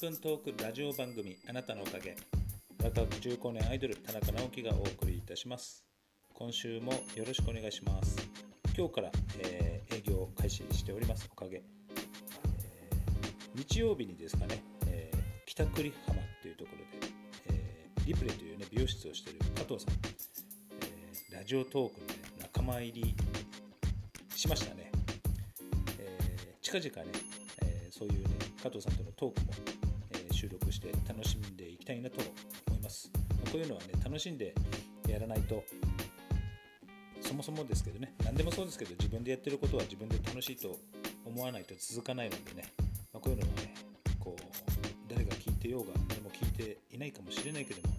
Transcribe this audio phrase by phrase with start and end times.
[0.00, 2.16] 分トークラジオ番組あなたのおかげ
[2.80, 5.84] 荒川区中高年アイドル田中直樹がお送りいたします
[6.32, 8.16] 今週もよろしくお願いします
[8.74, 17.12] 今日から、えー営業を開始しておりますおかげ、えー日曜日にですかね、えー北栗浜っていうところで、
[17.50, 19.94] えリプレというね美容室をしている加藤さん、
[21.32, 23.14] えラジオトークの、ね、仲間入り
[24.34, 24.90] しましたね、
[25.98, 26.18] え
[26.62, 27.18] 近々ね、
[27.62, 29.79] えそういうね加藤さんとのトークも、
[30.40, 32.22] 収録して楽しんでいきたいなと
[32.68, 33.10] 思います。
[33.52, 34.54] こういうのはね楽しんで
[35.06, 35.62] やらないと
[37.20, 40.78] そもそもですけどね何でもそうですけど自分でやってることは自分で楽しいと
[41.26, 42.72] 思わないと続かないのでね、
[43.12, 43.74] ま、こういうのはね
[44.18, 44.42] こう
[45.08, 47.94] 誰が聞いてようが誰も聞いていないかもしれないけども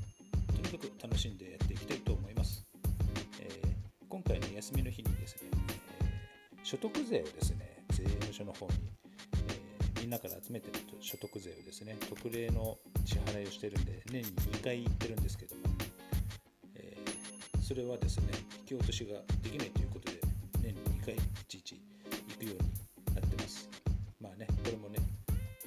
[0.48, 2.66] とにかく楽しんでやっていきたいと思います、
[3.40, 3.72] えー
[4.10, 8.74] 今回の休みの日にですね、えー所得税をですね税務署の方に、
[10.02, 11.96] みんなから集めてる所得税をですね。
[12.10, 15.62] 特例の支払いをしてるんで年に2回行ってるんですけども、
[16.76, 18.26] えーそれはですね
[18.62, 20.20] 引き落としができないということで
[20.62, 21.80] 年に2回いちいち
[22.30, 23.70] 行くようになってます。
[24.20, 24.98] まあねこれもね、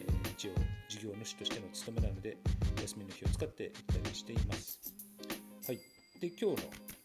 [0.01, 0.53] えー一応
[0.89, 2.37] 事業主としての務めなので
[2.83, 4.81] 休みの日を使って行ったりしています。
[5.67, 5.79] はい。
[6.21, 6.57] で今日の、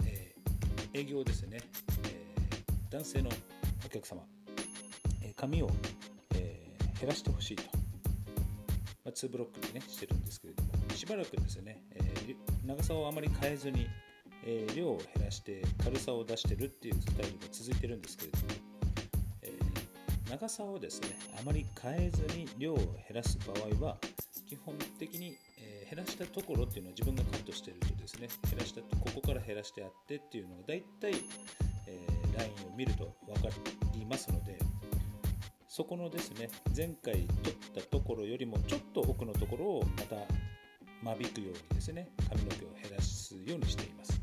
[0.07, 0.39] えー
[0.99, 1.59] 営業ですね、
[2.09, 2.33] え
[2.89, 3.29] 男性の
[3.85, 4.23] お客様、
[5.21, 5.69] え髪を、
[6.99, 7.63] 減らしてほしいと。
[9.05, 10.69] まあ、2ブロックでねしてるんですけれども。
[10.95, 13.87] しばらくですね、えー長さをあまり変えずに、
[14.45, 18.43] えー量を減らして軽さを出してるっていうスタイルが続いてるんですけれども、
[19.43, 23.97] えー長さをですねあまり変えずに量を減らす場合は
[24.47, 28.27] 基本的に、え減らしたところっていうのは自分がカットしてるとですね。
[28.49, 31.13] 減らしたとここから減らしてあってっていうのが大体、
[31.87, 33.49] えーラインを見ると分か
[33.95, 34.59] りますので。
[35.79, 37.25] そこのですね前回取っ
[37.73, 40.17] たところよりもちょっと奥のところをまた
[41.01, 44.19] 間引くようにですね髪の毛を減らすようにしています、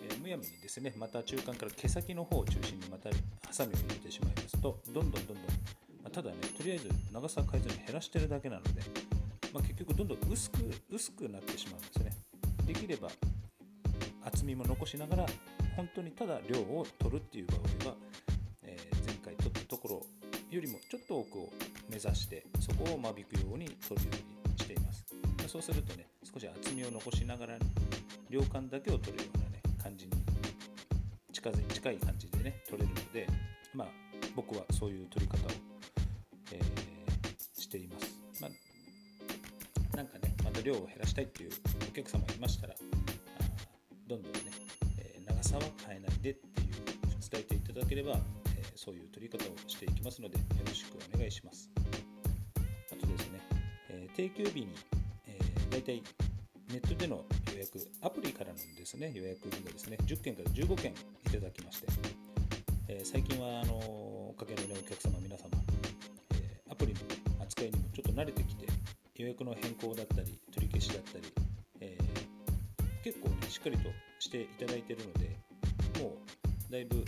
[0.00, 3.16] えーむやみにですねまた中間から毛先の方を中心にまたハ
[3.50, 5.42] サミを入れてしまいますとどんどんどんどん、ま
[6.06, 8.80] あただねとりあえず長さ変えずに減らしてるだけなので、
[9.52, 12.12] まあ、結局どんどん薄く薄くなってしまうんですね。
[12.64, 13.08] できれば
[14.22, 15.26] 厚みも残しながら
[15.74, 17.95] 本当にただ量を取るっていう場合は、
[20.56, 21.52] よりもちょっと奥を
[21.88, 24.12] 目指してそこを間引くように取るよ
[24.44, 25.04] うにしています。
[25.46, 27.58] そうするとね少し厚みを残しながら
[28.30, 30.12] 量感だけを取るようなね感じに
[31.32, 33.26] 近づい近い感じでね取れるので
[33.74, 33.88] まあ
[34.34, 35.50] 僕はそういう取り方を、
[36.52, 36.96] えー
[37.66, 41.50] しています、まあなんかね、また量を減らしたいっていう
[41.88, 42.74] お客様がいましたら、
[44.06, 44.38] どんどんね、
[44.98, 46.68] え長さは変えないでっていう
[47.28, 48.20] 伝えていただければ、
[48.72, 51.70] えそういう取り方をしていきますので、よろしくお願いします。
[52.92, 53.40] あとですね、
[53.90, 54.68] え定休日に、
[55.26, 56.02] えー、大体
[56.68, 61.86] ネットでの予約、アプリからのですね、予約がですね、10件から15件いただきまして、
[62.88, 65.48] え最近はあのおかげの、ね、お客様皆様、
[66.34, 67.00] えーアプリの、
[67.42, 68.66] 扱いにもちょっと慣れてきて
[69.16, 71.24] 予約の変更だったり取り消しだったり、
[71.80, 71.98] え
[73.02, 73.88] 結構、ね、しっかりと
[74.18, 75.38] していただいているので
[76.02, 76.16] も
[76.68, 77.04] うだいぶ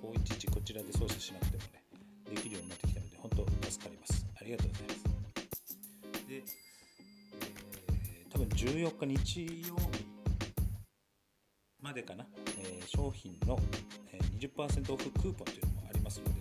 [0.00, 1.82] こういちいちこちらで操作しなくてもね
[2.34, 5.04] できるようになってきたので本当助かりますありがとうございます
[6.26, 10.06] で、えー多分14日日曜日
[11.82, 12.24] までかな、
[12.60, 13.58] えー商品の、
[14.12, 16.40] えー20%オフクーポンというのもありますので、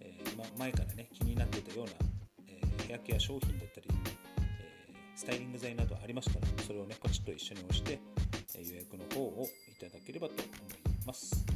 [0.00, 1.92] えーま、前からね気になってたような、
[2.48, 8.00] えーヘアケア商品だったり、えスタイリング剤などありましたらそれをねポチッと一緒に押して、
[8.56, 11.53] え予約の方をいただければと思います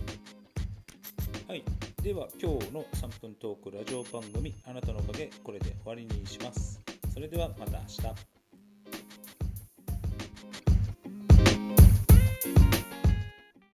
[1.48, 1.64] はい。
[2.02, 6.78] では今日の3分トークラジオ番組あなたのおかげこれで終わりにします。
[7.10, 8.37] それではまた明日。